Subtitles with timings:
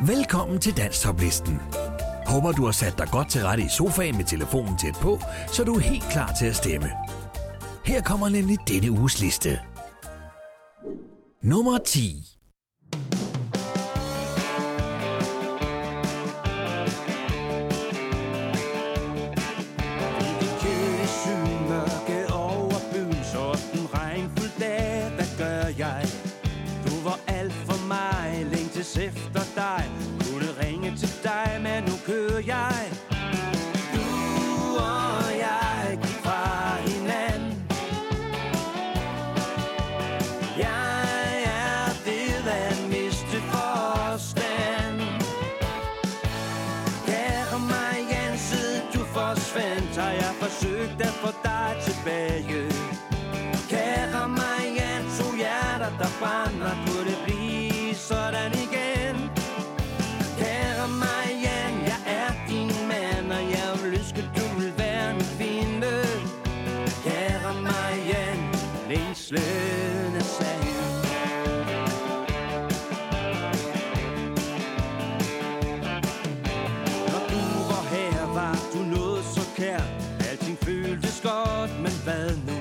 [0.00, 1.60] Velkommen til Danstoplisten.
[2.26, 5.20] Håber du har sat dig godt til rette i sofaen med telefonen tæt på,
[5.52, 6.90] så du er helt klar til at stemme.
[7.84, 9.60] Her kommer nemlig denne uges liste.
[11.42, 12.26] Nummer 10
[28.84, 29.90] længes efter dig.
[30.20, 32.93] Kunne ringe til dig, men nu kører jeg.
[82.04, 82.14] 烦
[82.46, 82.53] 恼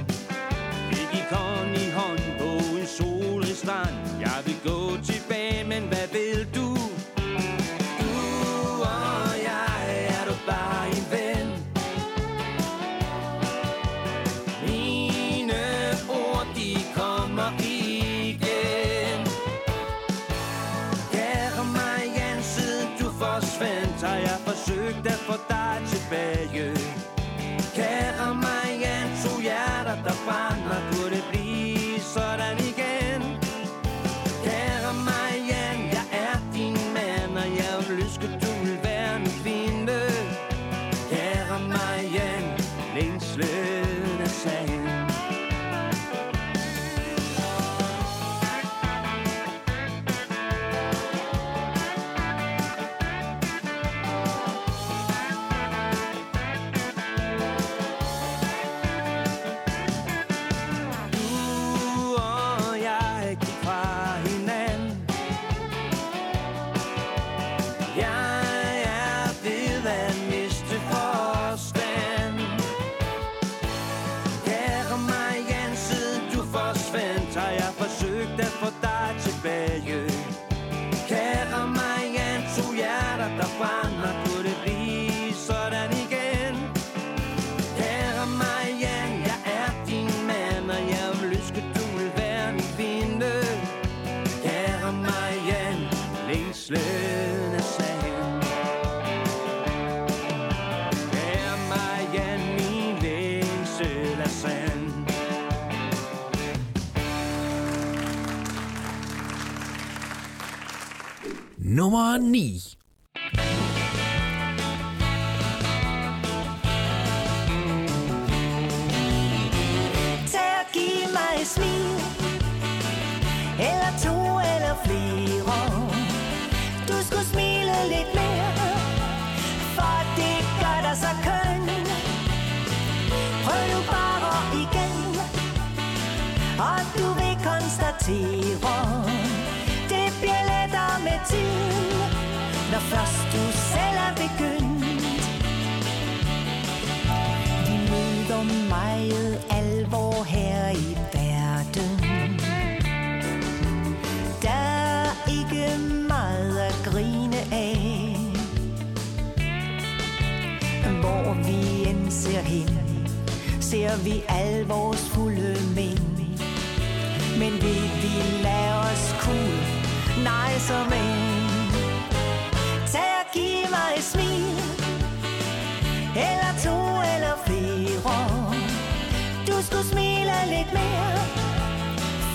[179.90, 181.18] smiler lidt mere.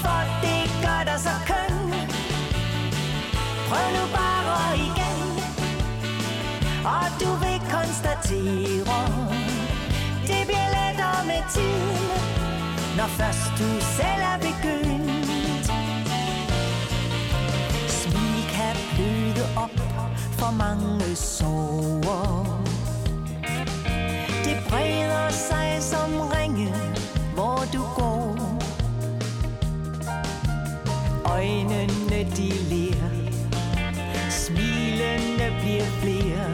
[0.02, 1.76] For det gør dig så køn.
[3.68, 5.18] Prøv nu bare igen.
[6.94, 9.00] Og du vil konstatere
[10.30, 11.98] Det bliver lettere med tiden
[12.96, 15.66] Når først du selv er begyndt.
[17.88, 19.76] Smil kan bløde op
[20.38, 22.64] for mange sorger
[24.44, 26.87] Det breder sig som ringe
[27.72, 28.36] du går.
[31.24, 33.08] Øjnene de ler.
[34.30, 36.46] Smilene bliver flere.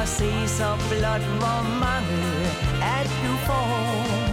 [0.00, 2.22] Og se så blot hvor mange
[3.00, 4.31] at du får.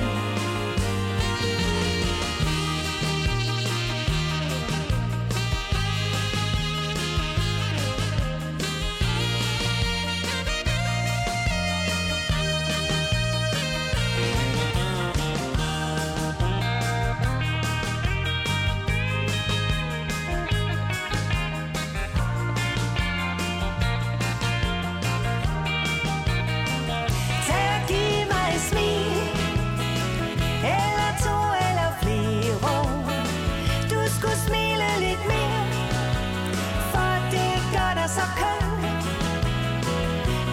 [38.15, 38.69] så køn.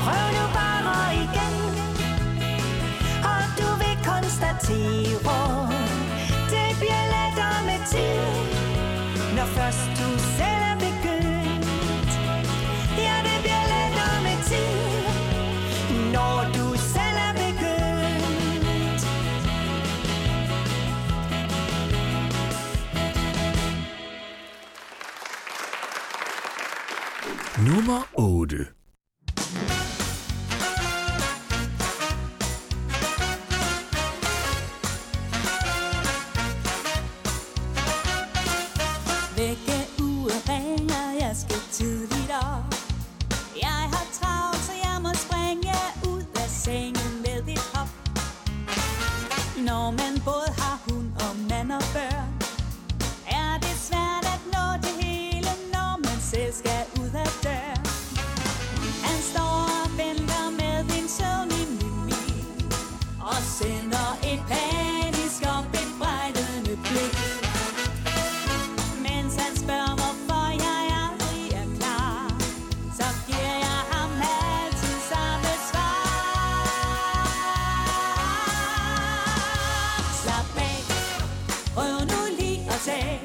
[0.03, 1.55] Prøv nu bare igen.
[3.33, 5.37] Og du vil konstatere
[6.53, 8.21] Det bliver lettere med tid.
[9.37, 10.09] Når først du
[10.39, 10.56] selv
[27.87, 28.76] nummer 8.
[82.77, 83.21] og tag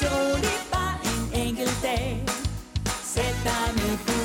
[0.00, 2.24] Det er roligt, bare en enkelt dag.
[3.02, 4.17] Sæt dig ned.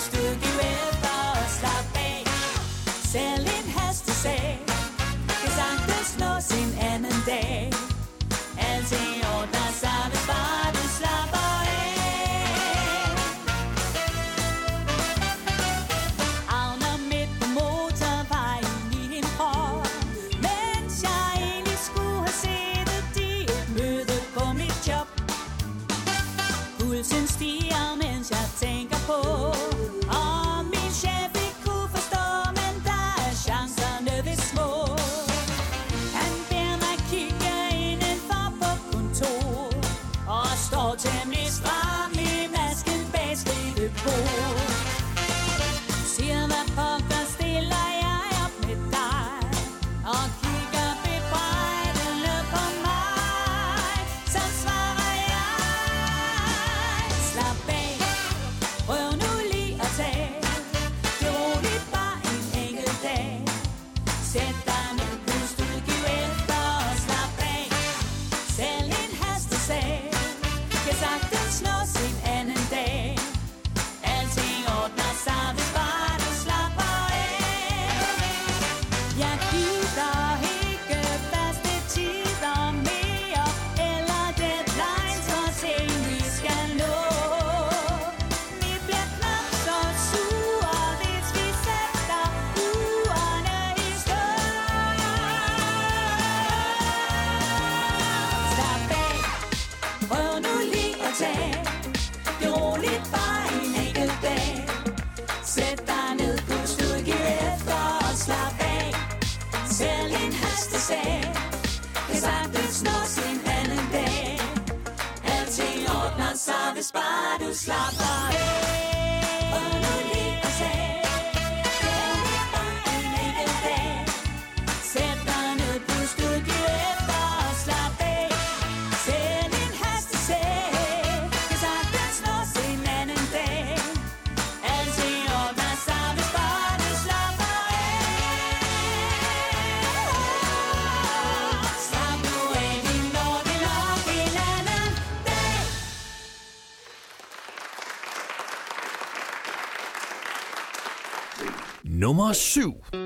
[152.23, 153.02] nummer 7.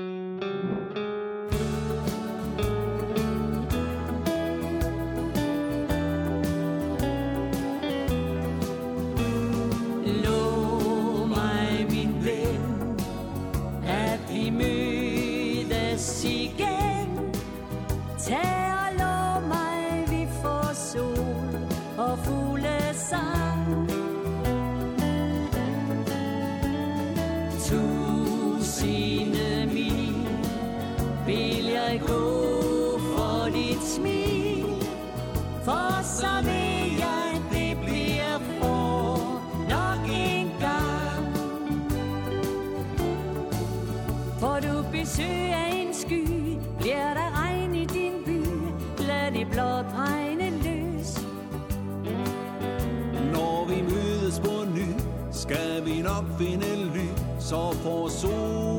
[56.38, 58.77] vi nok finde lys og solen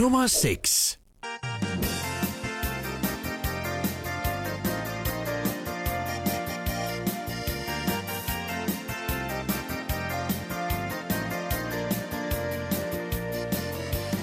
[0.00, 0.98] Nummer 6.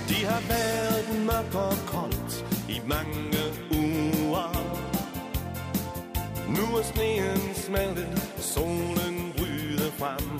[0.10, 4.52] De har været mørk og koldt i mange uger.
[6.48, 10.40] Nu er sneen smeltet, solen bryder frem.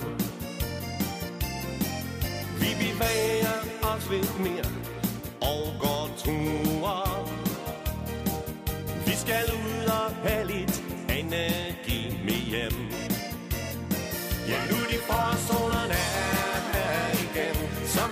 [2.60, 4.77] Vi bevæger os lidt mere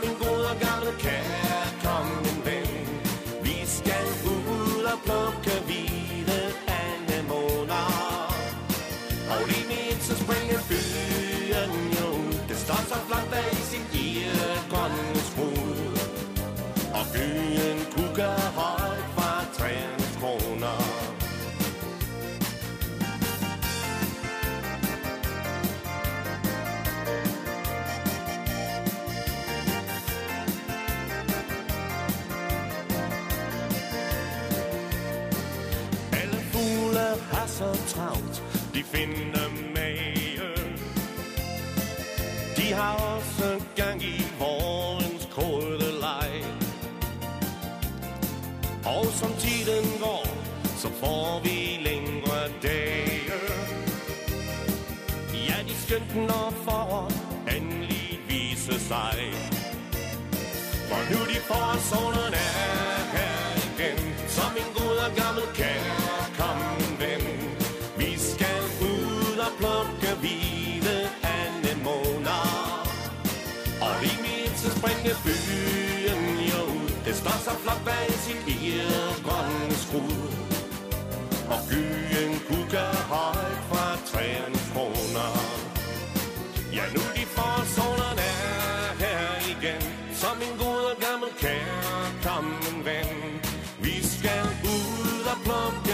[0.07, 1.46] igen Som en god og
[38.97, 39.07] de
[39.75, 40.53] mage.
[42.57, 46.45] De har også gang i vårens kolde leg.
[48.85, 50.27] Og som tiden går,
[50.77, 53.41] så får vi længere dage.
[55.49, 57.21] Ja, de skønt når foråret
[57.57, 59.19] endelig viser sig.
[60.89, 66.26] For nu de får solen er her igen Som en god og gammel kærkommen
[74.87, 80.33] springe byen jo ud Det står så flot bag sin irgrønne skrud.
[81.53, 85.31] Og gyen kukker højt fra træernes kroner.
[86.77, 87.59] Ja, nu de får
[88.19, 93.11] er her igen Som en god og gammel kærkommen ven
[93.81, 95.86] Vi skal ud og plukke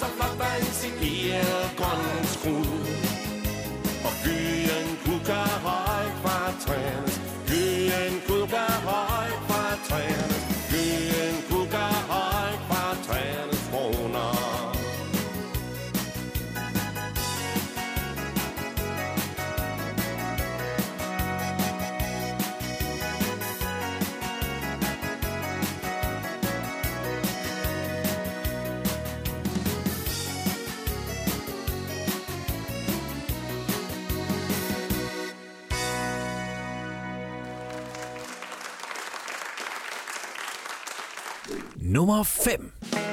[0.00, 2.70] så flot bag sin irgrønne skrud
[4.06, 7.05] Og byen kukker højt fra træerne
[41.96, 43.05] nummer 5.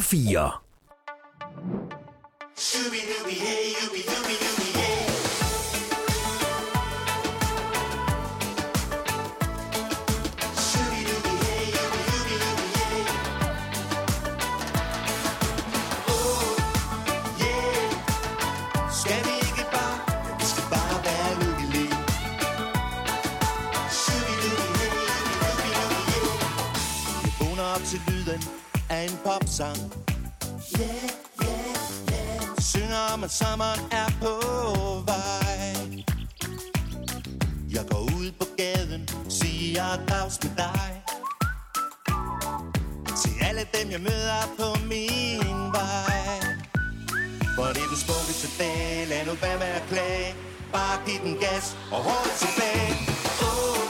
[0.00, 0.67] 4.
[38.58, 40.90] gaden Siger dags med dig.
[43.20, 46.40] Til alle dem jeg møder på min vej.
[47.56, 50.34] For det er den smukkeste dag Lad nu være med at klage.
[50.72, 52.92] Bare giv den gas og hårdt tilbage.
[53.42, 53.87] Oh.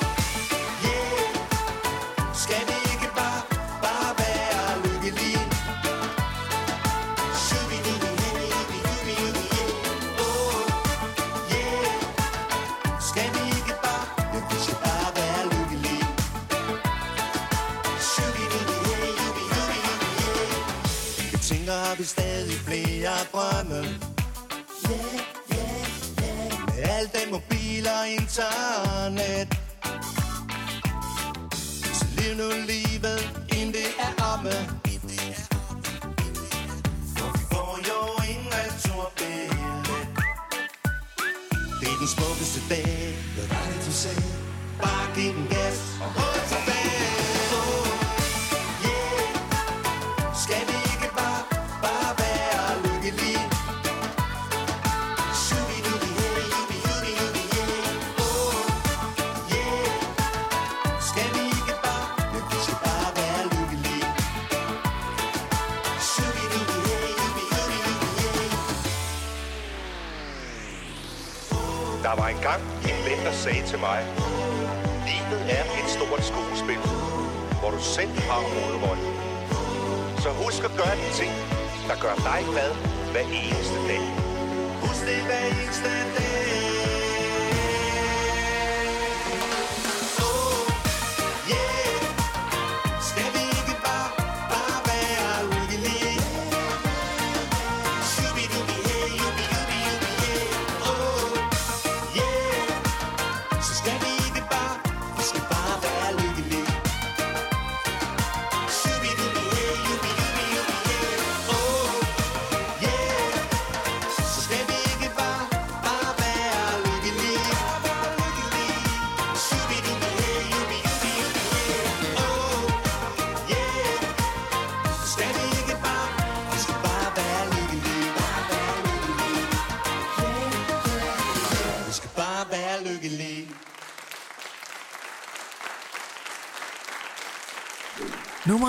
[21.98, 23.80] vi stadig flere drømme.
[24.90, 25.18] Yeah,
[25.52, 25.80] yeah,
[26.22, 29.48] yeah Med al den mobil og internet.
[31.98, 33.20] Så lev nu livet,
[33.56, 34.56] inden det er omme.
[37.16, 40.08] For vi får jo en returbillet
[41.80, 43.16] Det er den smukkeste dag.
[43.34, 44.22] Hvad var det, du sagde?
[44.82, 45.78] Bare giv den gas.
[46.00, 46.77] Og hold tilbage
[72.02, 74.00] Der var engang en ven, der sagde til mig,
[75.08, 76.80] livet er et stort skuespil,
[77.60, 79.14] hvor du selv har hovedrollen.
[80.22, 81.32] Så husk at gøre de ting,
[81.88, 82.70] der gør dig glad
[83.12, 84.04] hver eneste dag.
[84.82, 86.47] Husk det hver eneste dag.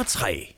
[0.10, 0.56] 3.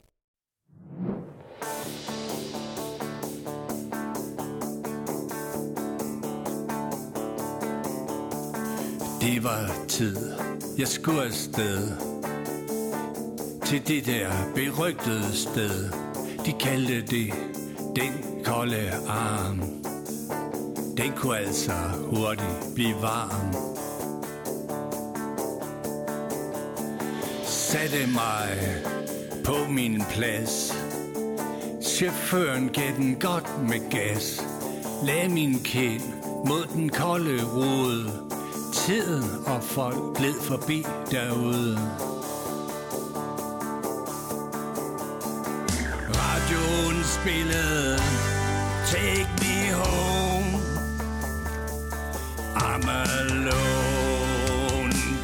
[9.21, 10.17] Det var tid,
[10.77, 11.91] jeg skulle afsted.
[13.65, 15.89] Til det der berygtede sted.
[16.45, 17.33] De kaldte det
[17.95, 19.59] den kolde arm.
[20.97, 23.53] Den kunne altså hurtigt blive varm.
[27.43, 28.81] Satte mig
[29.45, 30.73] på min plads.
[31.83, 34.43] Chaufføren gav den godt med gas.
[35.03, 36.01] Lagde min kind
[36.47, 38.11] mod den kolde rode.
[38.73, 41.77] Tiden og folk gled forbi derude.
[46.09, 47.97] Radioen spillede
[48.85, 50.61] Take me home.
[52.55, 53.51] I'm alone.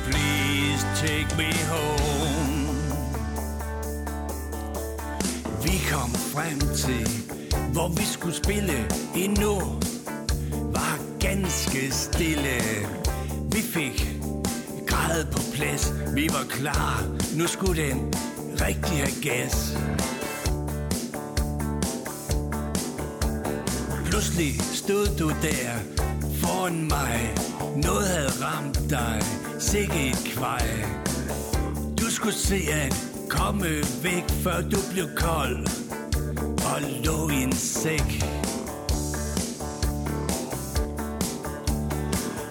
[0.06, 1.97] Please take me home.
[6.38, 7.08] Frem til
[7.74, 9.54] Hvor vi skulle spille endnu
[10.74, 12.58] var ganske stille.
[13.52, 14.08] Vi fik
[14.88, 15.94] grad på plads.
[16.16, 17.04] Vi var klar.
[17.38, 18.14] Nu skulle den
[18.62, 19.78] rigtig have gas.
[24.06, 25.70] Pludselig stod du der
[26.42, 27.36] foran mig.
[27.76, 29.22] Noget havde ramt dig.
[29.60, 30.68] Sikke et kvej.
[32.00, 32.94] Du skulle se at
[33.30, 33.68] komme
[34.04, 35.87] væk, før du blev kold.
[36.88, 38.24] Lå i en sæk.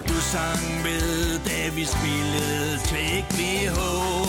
[0.09, 4.26] Du sang med, da vi spillede Take Me Home.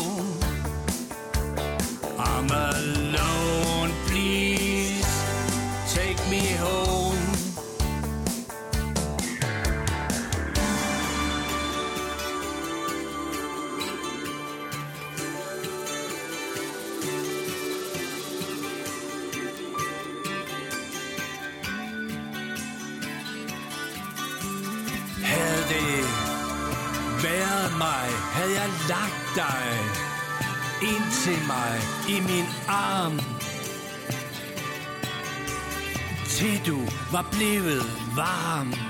[28.87, 29.79] Havde lagt dig
[30.81, 33.19] ind til mig i min arm.
[36.25, 36.79] Til du
[37.11, 37.83] var blevet
[38.15, 38.86] varm.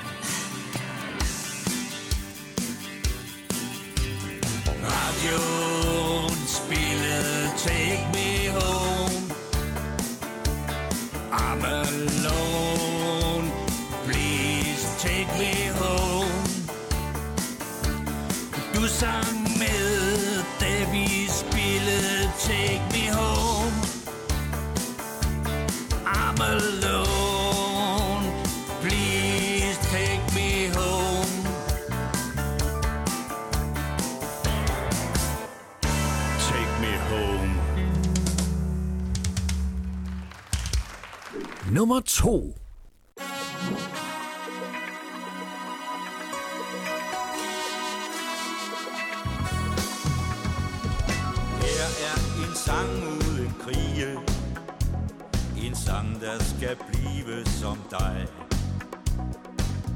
[52.47, 54.19] En sang uden krige.
[55.65, 58.27] En sang, der skal blive som dig.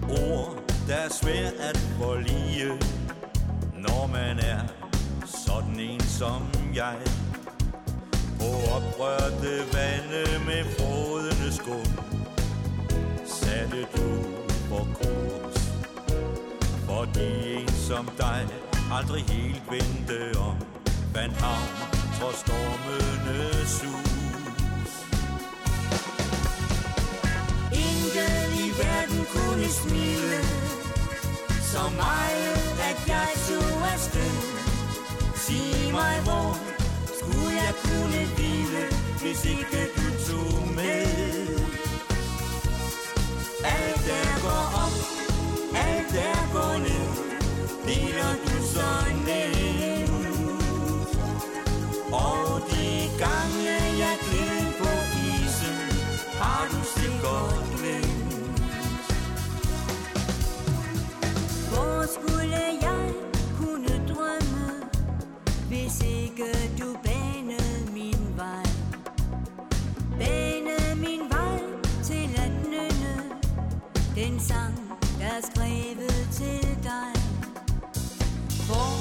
[0.10, 2.68] Ord der er svært at forlige,
[3.78, 4.62] når man er
[5.26, 6.42] sådan en som
[6.76, 6.98] jeg.
[8.40, 12.06] På oprørte vande med frodende skum,
[13.26, 14.24] satte du
[14.70, 15.74] på kurs.
[16.90, 18.48] Fordi en som dig
[18.92, 20.56] aldrig helt vendte om,
[21.14, 21.91] vandt havn
[22.28, 24.12] og stormende sus.
[27.74, 30.40] Intet i verden kunne smile
[31.72, 32.58] Så meget
[32.90, 34.34] at jeg tog afsted
[35.36, 36.58] Sig mig hvor
[37.20, 38.84] skulle jeg kunne hvile
[39.22, 40.51] Hvis ikke du tog
[53.26, 54.92] gange jeg gled på
[55.32, 55.78] isen.
[56.42, 58.64] Har du sikkert glemt
[61.70, 63.06] Hvor skulle jeg
[63.58, 64.68] kunne drømme
[65.68, 68.66] Hvis ikke du banede min vej?
[70.20, 71.60] Banede min vej
[72.04, 73.16] til at nynne
[74.16, 74.76] Den sang,
[75.20, 77.14] der er skrevet til dig.
[78.68, 78.94] Hvor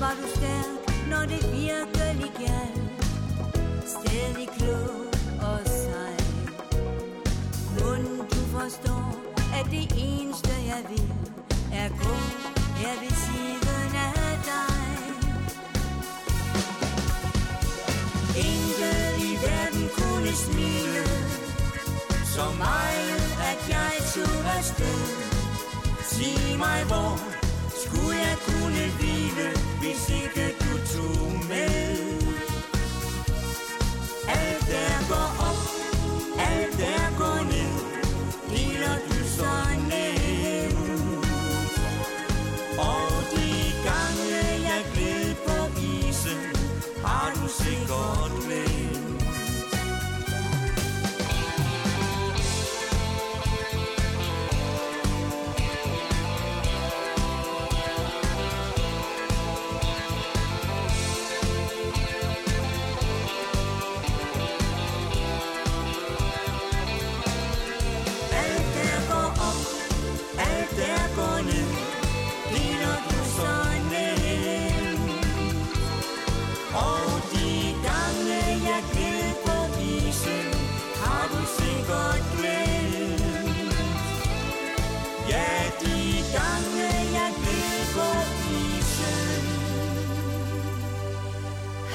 [0.00, 2.95] var du stærk, når det virkelig galt
[4.04, 5.06] Stadig klog
[5.50, 6.16] og sej.
[7.78, 9.06] Mund du forstår,
[9.58, 11.12] at det eneste jeg vil
[11.72, 12.14] Er gå
[12.80, 14.86] her ved siden af dig.
[18.36, 21.04] Intet i verden kunne smile
[22.34, 25.00] Så meget, at jeg tog afsted.
[26.10, 27.20] Sig mig hvor
[27.82, 29.48] skulle jeg kunne hvile
[29.80, 30.55] Hvis ikke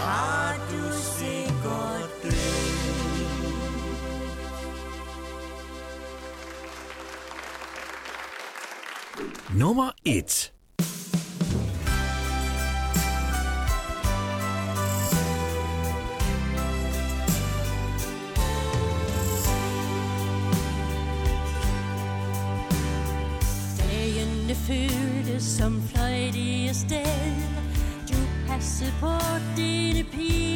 [0.02, 2.82] Har du sikkert glemt
[9.60, 10.52] Nummer 1.
[29.02, 30.51] porter de pire.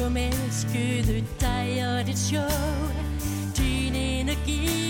[0.00, 2.40] Publikum elskede dig og dit show
[3.56, 4.89] Din energi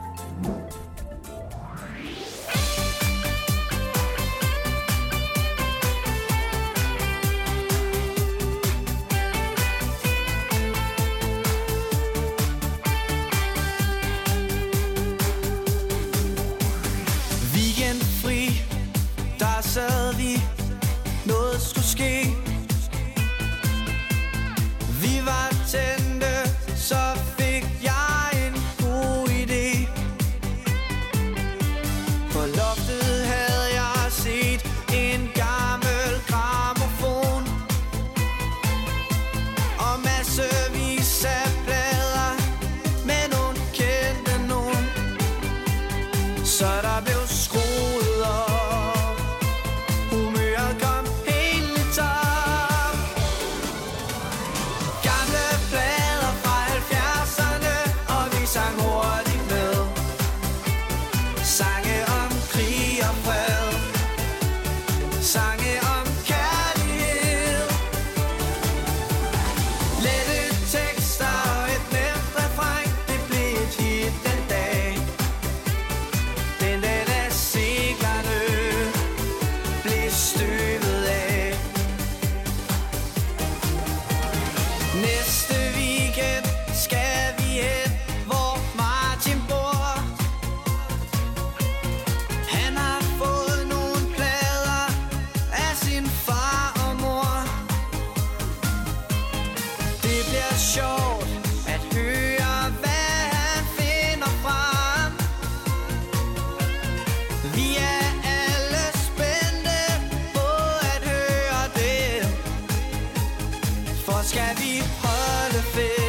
[115.01, 116.00] part of it.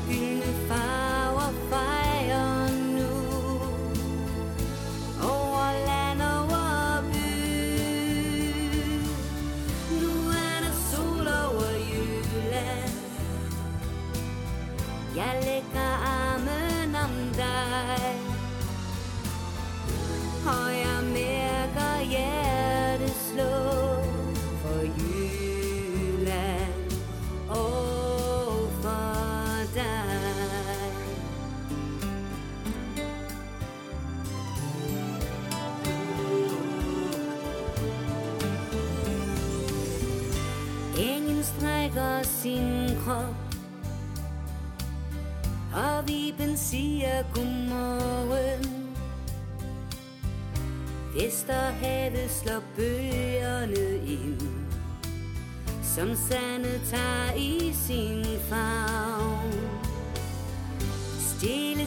[0.00, 0.89] Og gyldne farver
[56.00, 59.52] Som sandet tager i sin favn
[61.18, 61.86] Stille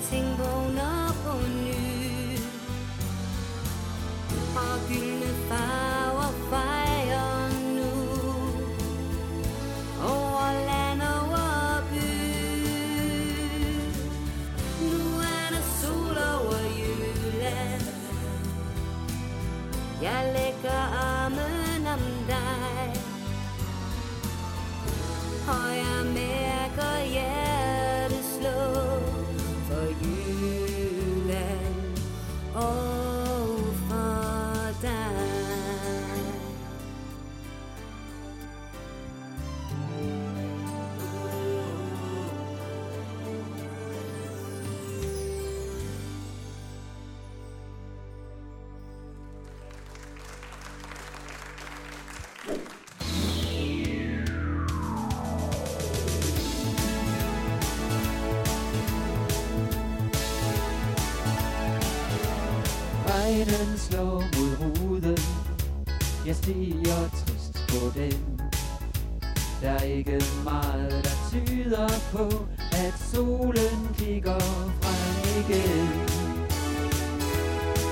[0.00, 1.32] Alting vågner på
[1.64, 2.38] ny
[4.56, 5.89] Og gyldne farver
[63.90, 65.18] slår mod ruden.
[66.26, 68.40] Jeg stiger trist på den.
[69.62, 74.40] Der er ikke meget, der tyder på At solen kigger
[74.80, 75.88] frem igen.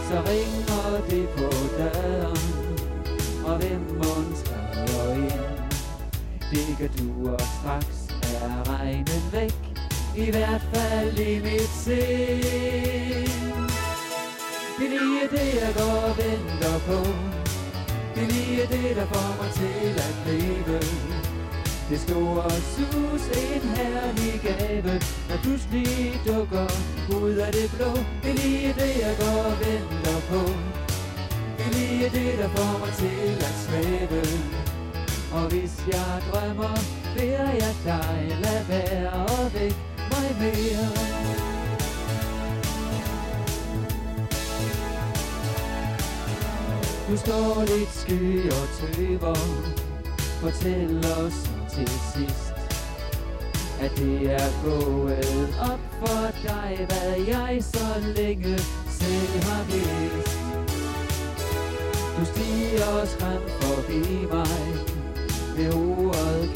[0.09, 2.49] Så ringer det på døren
[3.47, 5.49] Og hvem mund træder ind?
[6.51, 9.55] Det kan du og straks er regnen væk
[10.17, 13.58] I hvert fald i mit sind
[14.79, 16.99] det er lige det, jeg går og venter på.
[18.15, 20.79] Det er lige det, der får mig til at leve.
[21.91, 24.95] Det store sus, en herlig gave,
[25.29, 26.69] Når pludselig dukker
[27.23, 27.91] ud af det blå.
[28.23, 30.41] Det er lige det, jeg går og venter på.
[31.57, 34.23] Det er lige det, der får mig til at svæve.
[35.33, 36.75] Og hvis jeg drømmer,
[37.17, 39.77] beder jeg dig, lad være og væk
[40.11, 41.38] mig mere.
[47.09, 49.35] Nu står lidt sky og tøver
[50.41, 52.55] Fortæl os til sidst
[53.81, 60.39] At det er gået op for dig Hvad jeg så længe selv har vidst.
[62.19, 64.59] Du stiger skræm forbi mig
[65.57, 66.51] Med ordet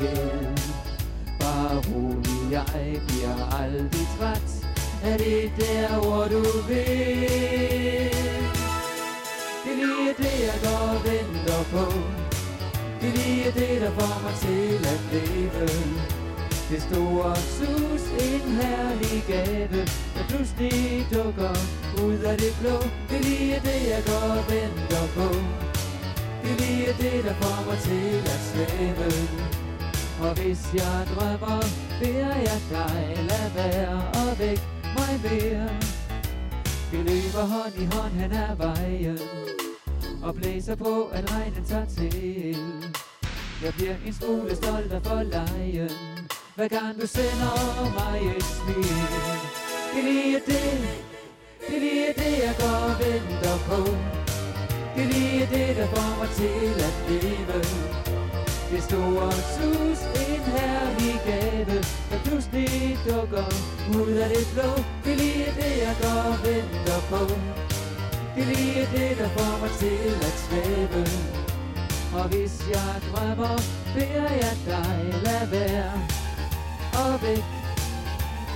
[0.00, 0.56] kærlighed
[1.40, 4.66] Bare rolig, jeg bliver aldrig træt
[5.04, 8.33] Er det der hvor du vil
[9.80, 11.84] lige det, jeg går og venter på.
[13.00, 15.68] Det er lige det, der får mig til at leve.
[16.70, 19.80] Det store sus, en herlig gave,
[20.14, 21.54] der pludselig dukker
[22.04, 22.76] ud af det blå.
[23.08, 25.28] Det er lige det, jeg går og venter på.
[26.42, 29.10] Det er lige det, der får mig til at svæve.
[30.24, 31.60] Og hvis jeg drømmer,
[32.00, 34.60] beder jeg dig Lad være og væk
[34.96, 35.70] mig mere.
[36.90, 39.43] Vi løber hånd i hånd hen ad vejen.
[40.24, 42.56] Og blæser på, at regnen tager til.
[43.64, 45.90] Jeg bliver en smule stolt af for lejen
[46.56, 47.56] hver gang du sender
[47.98, 48.98] mig et smil.
[49.92, 50.70] Det er lige det,
[51.66, 53.80] det er lige det jeg går og venter på.
[54.94, 57.60] Det er lige det der får mig til at leve.
[58.70, 61.78] Det store sus, en herlig gave
[62.10, 63.46] Der pludselig dukker
[63.98, 64.70] ud af det blå.
[65.04, 67.73] Det er lige det jeg går og venter på.
[68.34, 71.04] Det er lige det der får mig til at svæve
[72.14, 73.56] og hvis jeg drømmer,
[73.94, 75.92] beder jeg dig lad være
[76.92, 77.44] og væk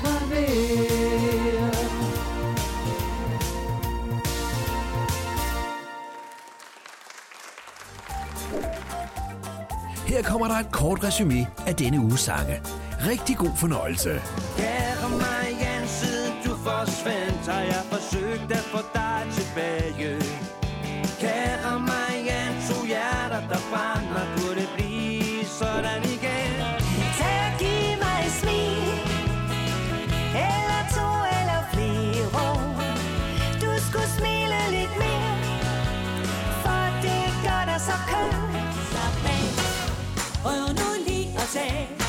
[0.02, 1.70] mig mere.
[10.06, 12.62] Her kommer der et kort resume af denne uges sange.
[13.06, 14.20] Rigtig god fornøjelse.
[14.56, 15.38] Kære
[16.68, 20.12] forsvandt, har jeg forsøgt at få dig tilbage.
[21.20, 26.52] Kære Marianne, to hjerter, der brænder, kunne det blive sådan igen?
[27.18, 28.82] Tag og giv mig et smil
[30.48, 31.08] Eller to
[31.38, 32.26] eller flere
[33.62, 35.34] Du skulle smile lidt mere
[36.62, 38.32] For det gør dig så køn
[38.90, 39.46] Slap af.
[40.42, 42.07] Prøv nu lige at tage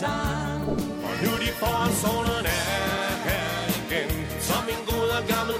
[0.00, 0.68] fuglesang.
[1.06, 5.59] Og nu de forårssolen er her igen Som en god og gammel